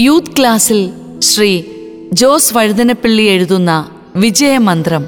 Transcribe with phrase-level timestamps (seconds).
[0.00, 1.62] Youth ക്ലാസ്സിൽ ശ്രീ
[2.12, 5.04] ജോസ് വഴുതനപ്പിള്ളി എഴുതുന്ന വിജയമന്ത്രം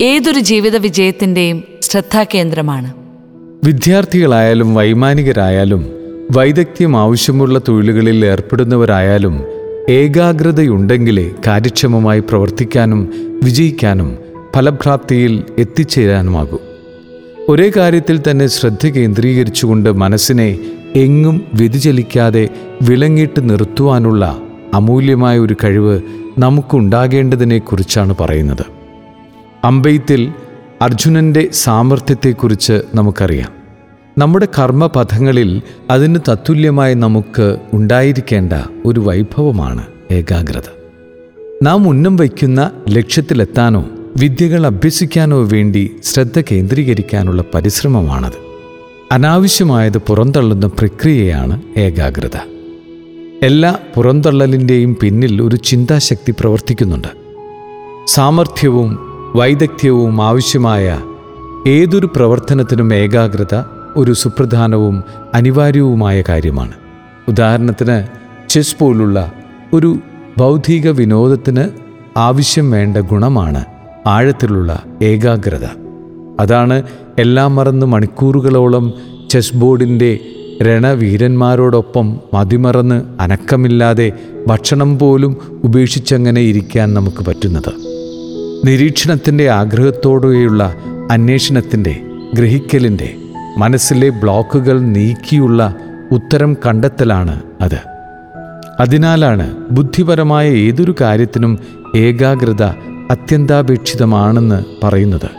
[0.00, 2.94] ഏതൊരു ജീവിത വിജയത്തിന്റെയും ശ്രദ്ധാകേന്ദ്രമാണ്.
[3.64, 5.90] വിദ്യാർത്ഥികളായാലും വൈമാനികരായാലും
[6.30, 9.44] വൈദഗ്ധ്യം ആവശ്യമുള്ള തൊഴിലുകളിൽ ഏർപ്പെടുന്നവരായാലും
[9.88, 13.12] ഏകാഗ്രതയുണ്ടെങ്കിലേ കാര്യക്ഷമമായി പ്രവർത്തിക്കാനും
[13.44, 14.18] വിജയിക്കാനും
[14.56, 16.58] ഫലപ്രാപ്തിയിൽ എത്തിച്ചേരാനുമാകൂ.
[17.48, 20.58] ഒരേ കാര്യത്തിൽ തന്നെ ശ്രദ്ധ കേന്ദ്രീകരിച്ചുകൊണ്ട് മനസ്സിനെ
[20.94, 22.48] എങ്ങും വ്യതിചലിക്കാതെ
[22.82, 24.38] വിളങ്ങിട്ട് നിർത്തുവാനുള്ള
[24.74, 26.00] അമൂല്യമായ ഒരു കഴിവ്
[26.38, 28.64] നമുക്കുണ്ടാകേണ്ടതിനെക്കുറിച്ചാണ് പറയുന്നത്.
[29.64, 30.32] അമ്പെയ്ത്തിൽ
[30.82, 33.52] അർജുനന്റെ സാമർഥ്യത്തെക്കുറിച്ച് നമുക്കറിയാം.
[34.18, 38.52] നമ്മുടെ കർമ്മപഥങ്ങളിൽ അതിന് തത്തുല്യമായി നമുക്ക് ഉണ്ടായിരിക്കേണ്ട
[38.86, 40.82] ഒരു വൈഭവമാണ് ഏകാഗ്രത.
[41.62, 43.84] നാം ഉന്നം വയ്ക്കുന്ന ലക്ഷ്യത്തിലെത്താനോ
[44.16, 48.32] വിദ്യകൾ അഭ്യസിക്കാനോ വേണ്ടി ശ്രദ്ധ കേന്ദ്രീകരിക്കാനുള്ള പരിശ്രമമാണത്.
[49.12, 52.36] അനാവശ്യമായത് പുറന്തള്ളുന്ന പ്രക്രിയയാണ് ഏകാഗ്രത.
[53.42, 57.08] എല്ലാ പുറന്തള്ളലിന്റെയും പിന്നിൽ ഒരു ചിന്താശക്തി പ്രവർത്തിക്കുന്നുണ്ട്.
[58.06, 58.98] സാമർഥ്യവും
[59.36, 61.00] വൈദഗ്ധ്യവും ആവശ്യമായ
[61.66, 63.62] ഏതൊരു പ്രവർത്തനത്തിനും ഏകാഗ്രത
[63.96, 65.04] ഒരു സുപ്രധാനവും
[65.34, 66.72] അനിവാര്യവുമായ കാര്യമാണ്.
[67.28, 68.06] ഉദാഹരണത്തിന്
[68.48, 69.32] ചെസ് പോലുള്ള
[69.72, 69.98] ഒരു
[70.38, 71.64] ബൗദ്ധിക വിനോദത്തിന്
[72.16, 73.64] ആവശ്യം വേണ്ട ഗുണമാണ്
[74.06, 75.64] ആഴത്തിലുള്ള ഏകാഗ്രത.
[76.40, 76.82] അതാണ്
[77.18, 78.92] എല്ലാം മറന്ന് മണിക്കൂറുകളോളം
[79.30, 80.18] ചെസ് ബോർഡിന്റെ
[80.62, 84.12] രണവീരന്മാരോടൊപ്പം മതിമറന്ന് അനക്കമില്ലാതെ
[84.46, 87.72] ഭക്ഷണം പോലും ഉപേക്ഷിച്ചങ്ങനെ ഇരിക്കാൻ നമുക്ക് പറ്റുന്നത്.
[88.66, 90.74] നിരീക്ഷണത്തിന്റെ ആഗ്രഹത്തോടെയുള്ള
[91.10, 92.00] അന്വേഷണത്തിന്റെ
[92.34, 93.14] ഗ്രഹിക്കലിന്റെ
[93.58, 95.74] മനസ്സിലെ ബ്ലോക്കുകൾ നീക്കിയുള്ള
[96.12, 97.80] ഉത്തരം കണ്ടെത്തലാണ് അത്.
[98.80, 101.58] അതിനാലാണ് ബുദ്ധിപരമായ ഏതൊരു കാര്യത്തിനും
[101.96, 105.30] ഏകാഗ്രത അത്യന്താപേക്ഷിതമാണെന്ന് പറയുന്നത്.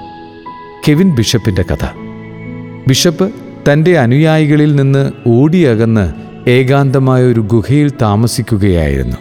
[0.87, 1.85] കെവിൻ ബിഷപ്പിന്റെ കഥ.
[2.87, 3.31] ബിഷപ്പ്
[3.71, 6.13] തന്റെ അനുയായികളിൽ നിന്ന് ഓടിയകന്ന്
[6.49, 9.17] ഏകാന്തമായ ഒരു ഗുഹയിൽ താമസിക്കുകയായിരുന്നു.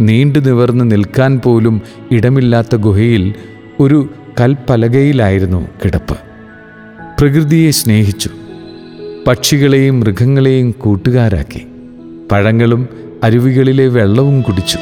[0.00, 3.34] നീണ്ടു നിവർന്ന് നിൽക്കാൻ പോലും ഇടമില്ലാത്ത ഗുഹയിൽ
[3.80, 6.18] ഒരു കൽപ്പലകയിലായിരുന്നു കിടപ്പ്.
[7.20, 8.30] പ്രകൃതിയെ സ്നേഹിച്ചു.
[9.26, 11.66] പക്ഷികളെയും മൃഗങ്ങളെയും കൂട്ടുകാരാക്കി.
[12.32, 12.88] പഴങ്ങളും
[13.22, 14.78] അരുവികളിലെ വെള്ളവും കുടിച്ചു.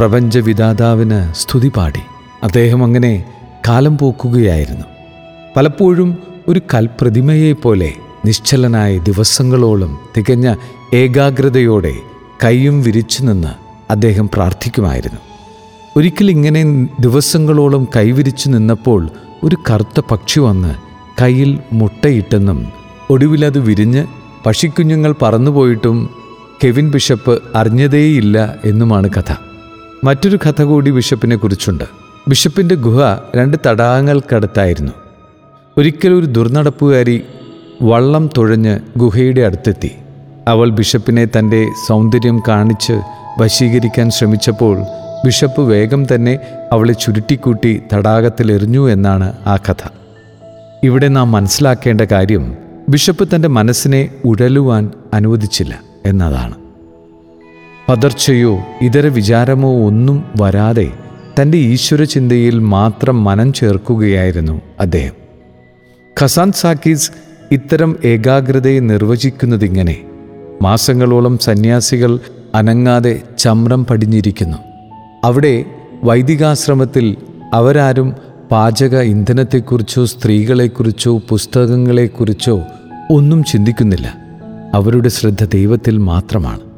[0.00, 2.00] പ്രപഞ്ചവിധാതാവിന് സ്തുതി പാടി.
[2.42, 3.24] അദ്ദേഹം അങ്ങനെ
[3.68, 4.84] കാലം പോക്കുകയായിരുന്നു.
[5.56, 6.16] പലപ്പോഴും
[6.48, 7.92] ഒരു കൽപ്രതിമയെപ്പോലെ
[8.24, 10.54] നിശ്ചലനായ ദിവസങ്ങളോളം തികഞ്ഞ
[10.94, 11.92] ഏകാഗ്രതയോടെ
[12.44, 13.48] കൈയും വിരിച്ചു നിന്ന്
[13.90, 15.20] അദ്ദേഹം പ്രാർത്ഥിക്കുമായിരുന്നു.
[15.96, 19.08] ഒരിക്കൽ ഇങ്ങനെ ദിവസങ്ങളോളം കൈവിരിച്ചു നിന്നപ്പോൾ
[19.42, 20.74] ഒരു കറുത്ത പക്ഷി വന്ന്
[21.22, 22.72] കയ്യിൽ മുട്ടയിട്ടെന്നും
[23.10, 24.06] ഒടുവിലത് വിരിഞ്ഞ്
[24.46, 26.10] പക്ഷിക്കുഞ്ഞുങ്ങൾ പറന്നുപോയിട്ടും
[26.64, 29.49] കെവിൻ ബിഷപ്പ് അറിഞ്ഞതേയില്ല എന്നുമാണ് കഥ.
[30.04, 31.84] മറ്റൊരു കഥ കൂടി ബിഷപ്പിനെ കുറിച്ചുണ്ട്.
[32.28, 33.00] ബിഷപ്പിന്റെ ഗുഹ
[33.36, 34.92] രണ്ട് തടാകങ്ങൾക്കടുത്തായിരുന്നു.
[35.78, 37.22] ഒരിക്കൽ ഒരു ദുർനടപ്പുകാരി
[37.82, 39.90] വള്ളം തുഴഞ്ഞ് ഗുഹയുടെ അടുത്തെത്തി.
[40.48, 43.00] അവൾ ബിഷപ്പിനെ തന്റെ സൗന്ദര്യം കാണിച്ച്
[43.40, 44.78] വശീകരിക്കാൻ ശ്രമിച്ചപ്പോൾ
[45.26, 46.38] ബിഷപ്പ് വേഗം തന്നെ
[46.72, 49.88] അവളെ ചുരുട്ടിക്കൂട്ടി തടാകത്തിലെറിഞ്ഞു എന്നാണ് ആ കഥ.
[50.84, 52.56] ഇവിടെ നാം മനസ്സിലാക്കേണ്ട കാര്യം
[52.88, 56.59] ബിഷപ്പ് തന്റെ മനസ്സിനെ ഉഴലുവാൻ അനുവദിച്ചില്ല എന്നതാണ്.
[57.90, 60.90] പതർച്ചയോ ഇതര വിചാരമോ ഒന്നും വരാതെ
[61.40, 65.12] തന്റെ ഈശ്വര ചിന്തയിൽ മാത്രം മനം ചേർക്കുകയായിരുന്നു അദ്ദേഹം.
[66.22, 67.10] ഖസാൻ സാക്കീസ്
[67.52, 69.96] ഇത്തരം ഏകാഗ്രതയെ നിർവചിക്കുന്നതിങ്ങനെ
[70.62, 72.18] മാസങ്ങളോളം സന്യാസികൾ
[72.54, 74.56] അനങ്ങാതെ ചമ്രം പടിഞ്ഞിരിക്കുന്നു.
[75.24, 75.64] അവിടെ
[76.04, 77.16] വൈദികാശ്രമത്തിൽ
[77.54, 78.14] അവരാരും
[78.50, 82.62] പാചക ഇന്ധനത്തെക്കുറിച്ചോ സ്ത്രീകളെക്കുറിച്ചോ പുസ്തകങ്ങളെക്കുറിച്ചോ
[83.10, 84.14] ഒന്നും ചിന്തിക്കുന്നില്ല.
[84.74, 86.69] അവരുടെ ശ്രദ്ധ ദൈവത്തിൽ മാത്രമാണ്.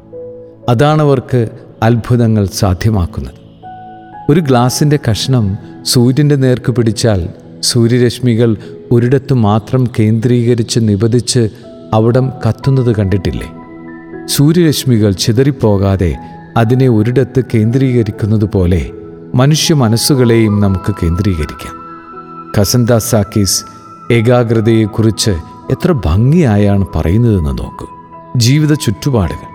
[0.68, 1.48] അതാണവർക്ക്
[1.82, 3.32] അത്ഭുതങ്ങൾ സാധ്യമാക്കുന്നത്.
[4.30, 7.28] ഒരു ഗ്ലാസിന്റെ കഷ്ണം സൂര്യന്റെ നേർക്ക് പിടിച്ചാൽ
[7.62, 8.56] സൂര്യരശ്മികൾ
[8.92, 11.48] ഒരിടത്തു മാത്രം കേന്ദ്രീകരിച്ച് നിബദിച്ച്
[11.92, 13.52] അവിടം കത്തുന്നത് കണ്ടിട്ടില്ലേ?
[14.26, 16.16] സൂര്യരശ്മികൾ ചിതറിപ്പോകാതെ
[16.56, 18.90] അതിനെ ഒരിടത്ത് കേന്ദ്രീകരിക്കുന്നത് പോലെ
[19.34, 21.74] മനുഷ്യ മനസ്സുകളെയും നമുക്ക് കേന്ദ്രീകരിക്കാം.
[22.60, 23.64] കസന്താസ് സാക്കീസ്
[24.12, 25.30] ഏകാഗ്രതയെക്കുറിച്ച്
[25.70, 27.86] എത്ര ഭംഗിയായാണ് പറയുന്നതെന്ന് നോക്കൂ.
[28.36, 29.51] ജീവിത ചുറ്റുപാടുകൾ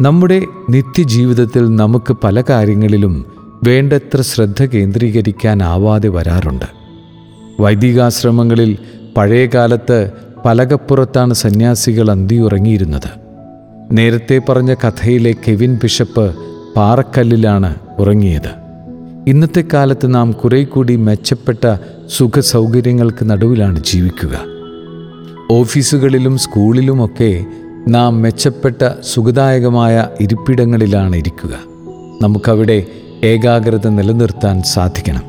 [0.00, 3.26] നമ്മുടെ നിത്യജീവിതത്തിൽ നമുക്ക് പല കാര്യങ്ങളിലും
[3.64, 6.64] വേണ്ടത്ര ശ്രദ്ധ കേന്ദ്രീകരിക്കാനാവാതെ വരാറുണ്ട്.
[7.60, 8.78] വൈദികാശ്രമങ്ങളിൽ
[9.16, 10.10] പഴയകാലത്ത്
[10.46, 13.10] പലകപ്പുറത്താണ് സന്യാസികൾ അന്തിയുറങ്ങിയിരുന്നത്.
[13.92, 16.36] നേരത്തെ പറഞ്ഞ കഥയിലെ കെവിൻ ബിഷപ്പ്
[16.76, 18.54] പാറക്കല്ലിലാണ് ഉറങ്ങിയത്.
[19.28, 21.76] ഇന്നത്തെ കാലത്ത് നാം കുറെ കൂടി മെച്ചപ്പെട്ട
[22.08, 24.40] സുഖ സൗകര്യങ്ങൾക്ക് നടുവിലാണ് ജീവിക്കുക.
[25.50, 27.44] ഓഫീസുകളിലും സ്കൂളിലുമൊക്കെ
[27.88, 31.50] നാം മെച്ചപ്പെട്ട സുഖദായകമായ ഇരിപ്പിടങ്ങളിലാണ് ഇരിക്കുക
[32.22, 32.86] നമുക്കവിടെ
[33.24, 35.22] ഏകാഗ്രത നിലനിർത്താൻ സാധിക്കണം.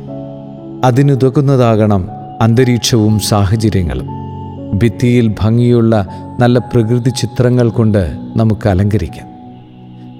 [0.85, 2.07] അതിനുതകുന്നതാകണം
[2.41, 4.07] അന്തരീക്ഷവും സാഹചര്യങ്ങളും.
[4.77, 6.07] ഭിത്തിയിൽ ഭംഗിയുള്ള
[6.39, 9.27] നല്ല പ്രകൃതി ചിത്രങ്ങൾ കൊണ്ട് നമുക്ക് അലങ്കരിക്കാം.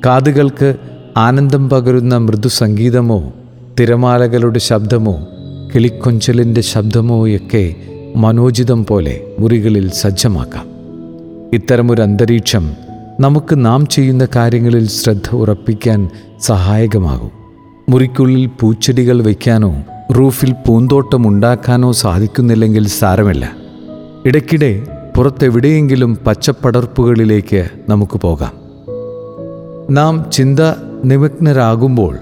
[0.06, 0.76] കാതുകൾക്ക്
[1.18, 3.34] ആനന്ദം പകരുന്ന മൃദുസംഗീതമോ
[3.80, 5.28] തിരമാലകളുടെ ശബ്ദമോ
[5.76, 7.76] കിളിക്കൊഞ്ചലിന്റെ ശബ്ദമോയൊക്കെ
[8.16, 10.67] മനോജിതം പോലെ മുറികളിൽ സജ്ജമാക്കാം.
[11.54, 12.74] ഇത്തരമൊരു അന്തരീക്ഷം
[13.20, 16.10] നമുക്ക് നാം ചെയ്യുന്ന കാര്യങ്ങളിൽ ശ്രദ്ധ ഉറപ്പിക്കാൻ
[16.40, 17.32] സഹായകമാകും.
[17.90, 19.84] മുറിക്കുള്ളിൽ പൂച്ചെടികൾ വയ്ക്കാനോ
[20.18, 23.52] റൂഫിൽ പൂന്തോട്ടം ഉണ്ടാക്കാനോ സാധിക്കുന്നില്ലെങ്കിൽ സാരമില്ല.
[24.26, 28.54] ഇടയ്ക്കിടെ പുറത്തെവിടെയെങ്കിലും പച്ചപ്പടർപ്പുകളിലേക്ക് നമുക്ക് പോകാം.
[29.96, 30.60] നാം ചിന്ത
[31.06, 32.18] നിമഗ്നരാകുമ്പോൾ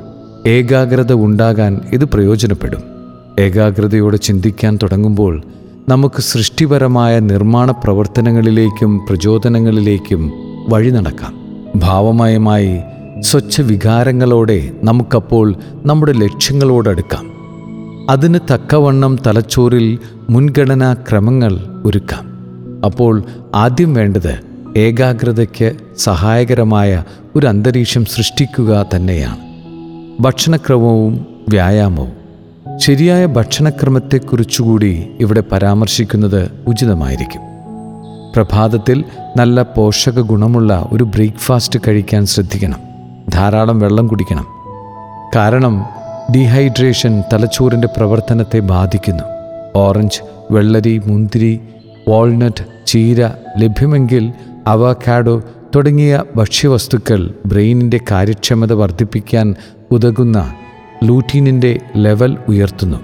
[0.48, 2.84] ഏകാഗ്രത ഉണ്ടാകാൻ ഇത് പ്രയോജനപ്പെടും.
[3.40, 5.44] ഏകാഗ്രതയോടെ ചിന്തിക്കാൻ തുടങ്ങുമ്പോൾ
[5.90, 10.32] നമുക്ക് സൃഷ്ടിപരമായ നിർമ്മാണ പ്രവർത്തനങ്ങളിലേക്കും പ്രചോദനങ്ങളിലേക്കും
[10.70, 11.36] വഴി നടക്കാം.
[11.76, 12.80] ഭാവമയമായി
[13.20, 15.56] സ്വച്ഛ വികാരങ്ങളോടെ നമുക്കപ്പോൾ
[15.86, 17.32] നമ്മുടെ ലക്ഷ്യങ്ങളോടടുക്കാം
[18.10, 20.00] അതിന് തക്കവണ്ണം തലച്ചോറിൽ
[20.30, 22.26] മുൻഗണനാ ക്രമങ്ങൾ ഒരുക്കാം.
[22.86, 23.24] അപ്പോൾ
[23.56, 24.40] ആദ്യം വേണ്ടത്
[24.78, 27.04] ഏകാഗ്രതയ്ക്ക് സഹായകരമായ
[27.36, 29.38] ഒരു അന്തരീക്ഷം സൃഷ്ടിക്കുക തന്നെയാണ്.
[30.22, 32.25] ഭക്ഷണക്രമവും വ്യായാമവും.
[32.78, 37.42] ശരിയായ ഭക്ഷണക്രമത്തെക്കുറിച്ചുകൂടി ഇവിടെ പരാമർശിക്കുന്നത് ഉചിതമായിരിക്കും.
[38.36, 39.04] പ്രഭാതത്തിൽ
[39.38, 42.80] നല്ല പോഷക ഗുണമുള്ള ഒരു ബ്രേക്ക്ഫാസ്റ്റ് കഴിക്കാൻ ശ്രദ്ധിക്കണം.
[43.30, 44.46] ധാരാളം വെള്ളം കുടിക്കണം.
[45.36, 45.86] കാരണം
[46.36, 49.24] ഡീഹൈഡ്രേഷൻ തലച്ചോറിന്റെ പ്രവർത്തനത്തെ ബാധിക്കുന്നു.
[49.76, 50.22] ഓറഞ്ച്
[50.52, 51.60] വെള്ളരി മുന്തിരി
[52.10, 54.34] വാൾനട്ട് ചീര ലഭ്യമെങ്കിൽ
[54.68, 55.42] അവക്കാഡോ
[55.76, 59.56] തുടങ്ങിയ ഭക്ഷ്യവസ്തുക്കൾ ബ്രെയിനിന്റെ കാര്യക്ഷമത വർദ്ധിപ്പിക്കാൻ
[59.92, 60.54] ഉതകുന്ന
[61.06, 62.98] ലൂട്ടീനിന്റെ ലെവൽ ഉയർത്തുന്നു.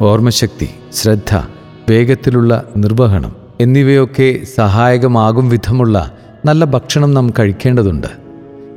[0.00, 1.42] ഓർമ്മശക്തി ശ്രദ്ധ
[1.90, 6.12] വേഗത്തിലുള്ള നിർവഹണം എന്നിവയൊക്കെ സഹായകമാകും വിധമുള്ള
[6.44, 8.06] നല്ല ഭക്ഷണം നാം കഴിക്കേണ്ടതുണ്ട്.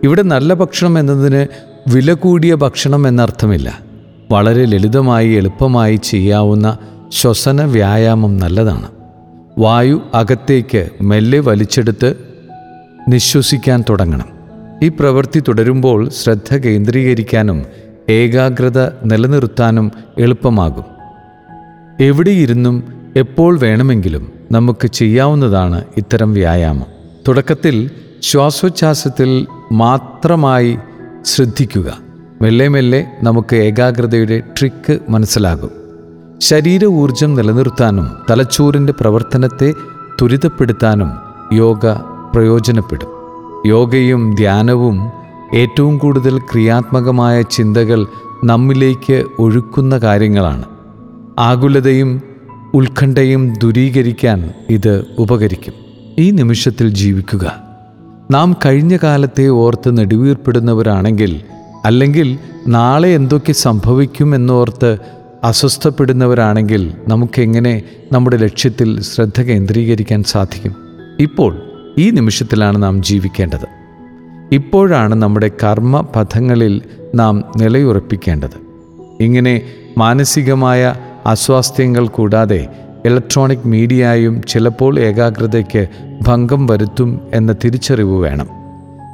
[0.04, 1.48] ഇവിടെ നല്ല ഭക്ഷണം എന്നതിന്
[1.96, 3.80] വില കൂടിയ ഭക്ഷണം എന്നർത്ഥമില്ല.
[4.32, 6.78] വളരെ ലളിതമായി എളുപ്പമായി ചെയ്യാവുന്ന
[7.12, 8.88] ശ്വസന വ്യായാമം നല്ലതാണ്.
[9.58, 12.16] വായു അകത്തേക്ക് മെല്ലെ വലിച്ചെടുത്ത്
[13.10, 14.30] നിശ്വസിക്കാൻ തുടങ്ങണം.
[14.84, 17.66] ഈ പ്രവൃത്തി തുടരുമ്പോൾ ശ്രദ്ധ കേന്ദ്രീകരിക്കാനും
[18.10, 20.84] ഏകാഗ്രത നിലനിർത്താനും എളുപ്പമാകും.
[22.00, 22.84] എവിടെയിരുന്നും
[23.16, 26.86] എപ്പോൾ വേണമെങ്കിലും നമുക്ക് ചെയ്യാവുന്നതാണ് ഇത്തരം വ്യായാമം.
[27.28, 27.92] തുടക്കത്തിൽ
[28.22, 30.78] ശ്വാസോച്ഛ്വാസത്തിൽ മാത്രമായി
[31.26, 31.98] ശ്രദ്ധിക്കുക.
[32.42, 35.72] മെല്ലെ മെല്ലെ നമുക്ക് ഏകാഗ്രതയുടെ ട്രിക്ക് മനസ്സിലാകും.
[36.38, 39.74] ശരീര ഊർജം നിലനിർത്താനും തലച്ചോറിന്റെ പ്രവർത്തനത്തെ
[40.20, 41.12] ത്വരിതപ്പെടുത്താനും
[41.54, 41.88] യോഗ
[42.34, 43.08] പ്രയോജനപ്പെടും.
[43.70, 45.19] യോഗയും ധ്യാനവും
[45.54, 48.08] ഏറ്റവും കൂടുതൽ ക്രിയാത്മകമായ ചിന്തകൾ
[48.44, 50.64] നമ്മിലേക്ക് ഒഴുക്കുന്ന കാര്യങ്ങളാണ്.
[51.40, 52.22] ആകുലതയും
[52.74, 55.74] ഉത്കണ്ഠയും ദൂരീകരിക്കാൻ ഇത് ഉപകരിക്കും.
[56.20, 57.62] ഈ നിമിഷത്തിൽ ജീവിക്കുക.
[58.32, 61.42] നാം കഴിഞ്ഞ കാലത്തെ ഓർത്ത് നെടുവീർപ്പെടുന്നവരാണെങ്കിൽ
[61.86, 64.98] അല്ലെങ്കിൽ നാളെ എന്തൊക്കെ സംഭവിക്കും എന്നോർത്ത്
[65.44, 67.82] അസ്വസ്ഥപ്പെടുന്നവരാണെങ്കിൽ നമുക്കെങ്ങനെ
[68.12, 70.76] നമ്മുടെ ലക്ഷ്യത്തിൽ ശ്രദ്ധ കേന്ദ്രീകരിക്കാൻ സാധിക്കും?
[71.20, 71.62] ഇപ്പോൾ
[71.98, 73.79] ഈ നിമിഷത്തിലാണ് നാം ജീവിക്കേണ്ടത്.
[74.52, 76.82] ഇപ്പോഴാണ് നമ്മുടെ കർമ്മ പഥങ്ങളിൽ
[77.16, 78.70] നാം നിലയുറപ്പിക്കേണ്ടത്.
[79.20, 79.62] ഇങ്ങനെ
[79.98, 82.68] മാനസികമായ അസ്വാസ്ഥ്യങ്ങൾ കൂടാതെ
[83.06, 85.88] ഇലക്ട്രോണിക് മീഡിയയും ചിലപ്പോൾ ഏകാഗ്രതയ്ക്ക്
[86.28, 88.48] ഭംഗം വരുത്തും എന്ന തിരിച്ചറിവ് വേണം.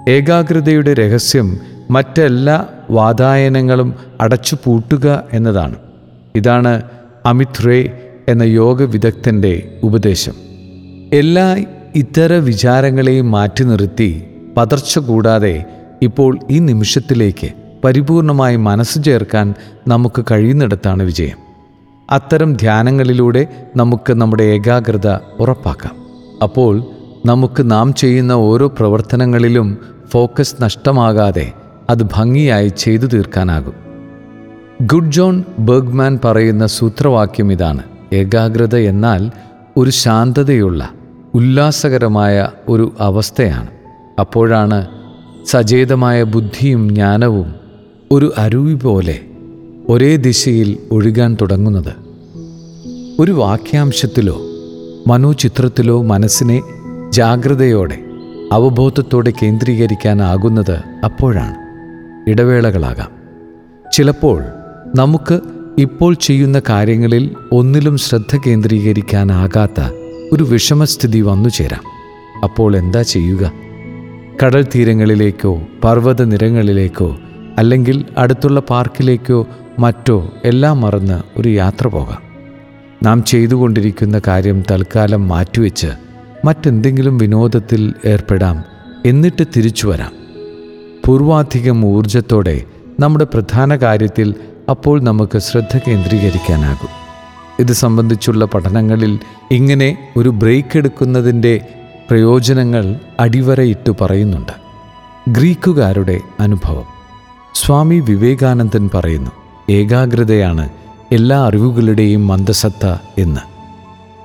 [0.10, 1.58] ഏകാഗ്രതയുടെ രഹസ്യം
[1.92, 5.76] മറ്റെല്ലാ വാതായനങ്ങളും അടച്ചു പൂട്ടുക എന്നതാണ്.
[6.36, 6.82] ഇതാണ്
[7.26, 10.34] അമിത് റേ എന്ന യോഗ വിദഗ്ധന്റെ ഉപദേശം.
[11.14, 11.64] എല്ലാ
[11.96, 14.24] ഇത്തര വിചാരങ്ങളെയും മാറ്റി നിർത്തി
[14.58, 15.66] പതർച്ച കൂടാതെ
[16.02, 17.50] ഇപ്പോൾ ഈ നിമിഷത്തിലേക്ക്
[17.84, 19.54] പരിപൂർണമായി മനസ്സ് ചേർക്കാൻ
[19.88, 21.38] നമുക്ക് കഴിയുന്നിടത്താണ് വിജയം.
[22.10, 25.08] അത്തരം ധ്യാനങ്ങളിലൂടെ നമുക്ക് നമ്മുടെ ഏകാഗ്രത
[25.40, 25.96] ഉറപ്പാക്കാം.
[26.44, 26.84] അപ്പോൾ
[27.26, 31.52] നമുക്ക് നാം ചെയ്യുന്ന ഓരോ പ്രവർത്തനങ്ങളിലും ഫോക്കസ് നഷ്ടമാകാതെ
[31.90, 33.74] അത് ഭംഗിയായി ചെയ്തു തീർക്കാനാകും.
[34.82, 37.84] ഗുഡ് ജോൺ ബർഗ്മാൻ പറയുന്ന സൂത്രവാക്യം ഇതാണ്.
[38.14, 39.32] ഏകാഗ്രത എന്നാൽ
[39.78, 40.90] ഒരു ശാന്തതയുള്ള
[41.34, 43.75] ഉല്ലാസകരമായ ഒരു അവസ്ഥയാണ്.
[44.20, 44.88] അപ്പോഴാണ്
[45.46, 47.56] സചേതമായ ബുദ്ധിയും ജ്ഞാനവും
[48.12, 49.20] ഒരു അരുവി പോലെ
[49.90, 51.94] ഒരേ ദിശയിൽ ഒഴുകാൻ തുടങ്ങുന്നത്.
[53.20, 54.42] ഒരു വാക്യാംശത്തിലോ
[55.08, 56.62] മനോചിത്രത്തിലോ മനസ്സിനെ
[57.10, 57.98] ജാഗ്രതയോടെ
[58.52, 61.56] അവബോധത്തോടെ കേന്ദ്രീകരിക്കാനാകുന്നത് അപ്പോഴാണ്.
[62.30, 63.12] ഇടവേളകളാകാം.
[63.94, 64.44] ചിലപ്പോൾ
[64.96, 65.40] നമുക്ക്
[65.78, 69.82] ഇപ്പോൾ ചെയ്യുന്ന കാര്യങ്ങളിൽ ഒന്നിലും ശ്രദ്ധ കേന്ദ്രീകരിക്കാനാകാത്ത
[70.34, 71.84] ഒരു വിഷമസ്ഥിതി വന്നു ചേരാം
[72.44, 73.65] അപ്പോൾ എന്താ ചെയ്യുക?
[74.44, 77.18] കടൽ തീരങ്ങളിലേക്കോ പർവത നിരങ്ങളിലേക്കോ
[77.58, 79.48] അല്ലെങ്കിൽ അടുത്തുള്ള പാർക്കിലേക്കോ
[79.80, 82.22] മറ്റോ എല്ലാം മറന്ന് ഒരു യാത്ര പോകാം.
[83.04, 85.88] നാം ചെയ്തുകൊണ്ടിരിക്കുന്ന കാര്യം തൽക്കാലം മാറ്റിവെച്ച്
[86.46, 88.64] മറ്റെന്തെങ്കിലും വിനോദത്തിൽ ഏർപ്പെടാം
[89.06, 90.12] എന്നിട്ട് തിരിച്ചു വരാം.
[91.06, 92.64] പൂർവാധികം ഊർജത്തോടെ
[93.00, 94.34] നമ്മുടെ പ്രധാന കാര്യത്തിൽ
[94.70, 96.90] അപ്പോൾ നമുക്ക് ശ്രദ്ധ കേന്ദ്രീകരിക്കാനാകും.
[97.60, 99.20] ഇത് സംബന്ധിച്ചുള്ള പഠനങ്ങളിൽ
[99.52, 101.62] ഇങ്ങനെ ഒരു ബ്രേക്ക് എടുക്കുന്നതിന്റെ
[102.10, 104.52] പ്രയോജനങ്ങൾ അടിവരയിട്ട് പറയുന്നുണ്ട്.
[105.28, 106.84] ഗ്രീക്കുകാരുടെ അനുഭവം.
[107.56, 109.32] സ്വാമി വിവേകാനന്ദൻ പറയുന്നു
[109.70, 110.70] ഏകാഗ്രതയാണ്
[111.12, 113.42] എല്ലാ അറിവുകളുടെയും മന്ദസത്ത എന്ന്.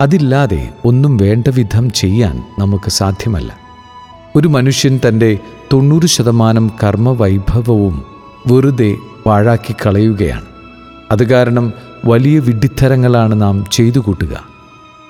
[0.00, 3.56] അതില്ലാതെ ഒന്നും വേണ്ട വിധം ചെയ്യാൻ നമുക്ക് സാധ്യമല്ല.
[4.36, 5.38] ഒരു മനുഷ്യൻ തന്റെ
[5.72, 8.04] തൊണ്ണൂറ് ശതമാനം കർമ്മവൈഭവവും
[8.46, 8.96] വെറുതെ
[9.26, 10.44] പാഴാക്കി കളയുകയാണ്
[11.10, 11.72] അത് കാരണം
[12.04, 14.49] വലിയ വിഡ്ഢിത്തരങ്ങളാണ് നാം ചെയ്തു കൂട്ടുക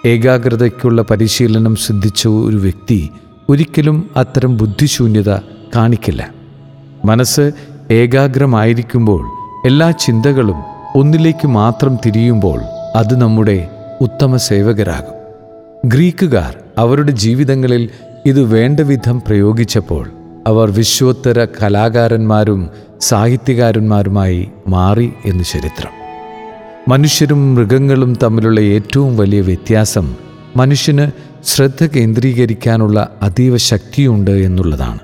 [0.06, 3.10] ഏകാഗ്രതയ്ക്കുള്ള പരിശീലനം സിദ്ധിച്ച ഒരു വ്യക്തി
[3.48, 5.36] ഒരിക്കലും അത്തരം ബുദ്ധിശൂന്യത
[5.76, 6.28] കാണിക്കില്ല.
[7.04, 7.52] മനസ്സ്
[7.90, 9.26] ഏകാഗ്രമായിരിക്കുമ്പോൾ
[9.66, 10.56] എല്ലാ ചിന്തകളും
[10.96, 12.60] ഒന്നിലേക്ക് മാത്രം തിരിയുമ്പോൾ
[12.96, 13.68] അത് നമ്മുടെ
[14.00, 15.14] ഉത്തമ സേവകരാകും.
[15.84, 17.88] ഗ്രീക്കുകാർ അവരുടെ ജീവിതങ്ങളിൽ
[18.26, 20.10] ഇത് വേണ്ട വിധം പ്രയോഗിച്ചപ്പോൾ
[20.46, 22.68] അവർ വിശ്വോത്തര കലാകാരന്മാരും
[23.00, 25.99] സാഹിത്യകാരന്മാരുമായി മാറി എന്ന് ചരിത്രം.
[26.88, 30.14] മനുഷ്യരും മൃഗങ്ങളും തമ്മിലുള്ള ഏറ്റവും വലിയ വ്യത്യാസം
[30.56, 31.10] മനുഷ്യന്
[31.44, 34.98] ശ്രദ്ധ കേന്ദ്രീകരിക്കാനുള്ള അതീവ ശക്തിയുണ്ട് എന്നുള്ളതാണ്.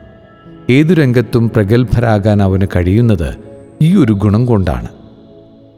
[0.71, 3.37] ഏതു രംഗത്തും പ്രഗത്ഭരാകാൻ അവന് കഴിയുന്നത്
[3.83, 4.89] ഈ ഒരു ഗുണം കൊണ്ടാണ്.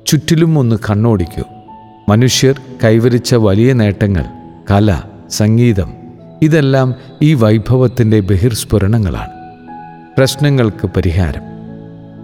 [0.06, 1.42] ചുറ്റിലും ഒന്ന് കണ്ണോടിക്കൂ.
[2.08, 4.24] മനുഷ്യർ കൈവരിച്ച വലിയ നേട്ടങ്ങൾ
[4.70, 5.92] കല സംഗീതം
[6.42, 9.30] ഇതെല്ലാം ഈ വൈഭവത്തിന്റെ ബഹിർസ്ഫുരണങ്ങളാണ്.
[10.18, 11.42] പ്രശ്നങ്ങൾക്ക് പരിഹാരം.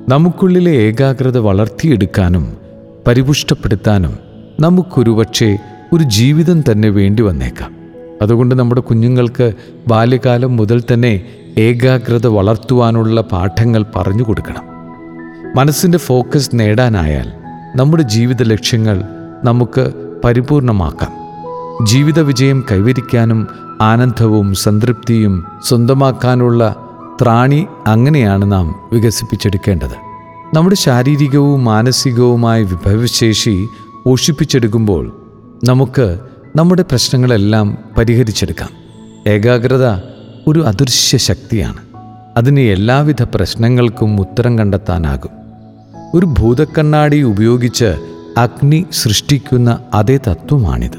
[0.09, 2.64] നമുക്കുള്ളിലെ ഏകാഗ്രത വളർത്തിയെടുക്കാനും
[3.07, 4.19] പരിപുഷ്ടപ്പെടുത്താനും
[4.61, 5.59] നമുക്കൊരുപക്ഷെ
[5.93, 7.77] ഒരു ജീവിതം തന്നെ വേണ്ടി വന്നേക്കാം.
[8.23, 9.53] അതുകൊണ്ട് നമ്മുടെ കുഞ്ഞുങ്ങൾക്ക്
[9.89, 11.25] ബാല്യകാലം മുതൽ തന്നെ
[11.59, 14.63] ഏകാഗ്രത വളർത്തുവാനുള്ള പാഠങ്ങൾ പറഞ്ഞു കൊടുക്കണം.
[15.57, 17.33] മനസ്സിന്റെ ഫോക്കസ് നേടാനായാൽ
[17.77, 19.05] നമ്മുടെ ജീവിത ലക്ഷ്യങ്ങൾ
[19.45, 19.93] നമുക്ക്
[20.25, 21.13] പരിപൂർണമാക്കാം.
[21.87, 23.49] ജീവിത വിജയം കൈവരിക്കാനും
[23.81, 26.77] ആനന്ദവും സംതൃപ്തിയും സ്വന്തമാക്കാനുള്ള
[27.23, 30.14] ത്രാണി അങ്ങനെയാണ് നാം വികസിപ്പിച്ചെടുക്കേണ്ടത്.
[30.55, 33.69] നമ്മുടെ ശാരീരികവും മാനസികവുമായ വിഭവശേഷി
[34.05, 35.17] പോഷിപ്പിച്ചെടുക്കുമ്പോൾ
[35.65, 36.19] നമുക്ക്
[36.57, 38.71] നമ്മുടെ പ്രശ്നങ്ങളെല്ലാം പരിഹരിച്ചെടുക്കാം.
[39.27, 39.87] ഏകാഗ്രത
[40.47, 41.77] ഒരു അദൃശ്യ ശക്തിയാണ്.
[42.37, 45.31] അതിന് എല്ലാവിധ പ്രശ്നങ്ങൾക്കും ഉത്തരം കണ്ടെത്താനാകും.
[46.15, 47.95] ഒരു ഭൂതക്കണ്ണാടി ഉപയോഗിച്ച്
[48.39, 50.99] അഗ്നി സൃഷ്ടിക്കുന്ന അതേ തത്വമാണിത്.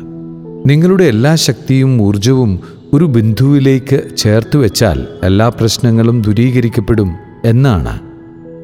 [0.66, 2.60] നിങ്ങളുടെ എല്ലാ ശക്തിയും ഊർജവും
[2.94, 8.00] ഒരു ബിന്ദുവിലേക്ക് ചേർത്ത് വെച്ചാൽ എല്ലാ പ്രശ്നങ്ങളും ദൂരീകരിക്കപ്പെടും എന്നാണ്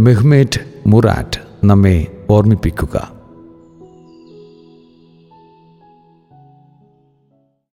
[0.02, 3.21] മെഹ്മേറ്റ് Murat, Name, Ormi Pikuka.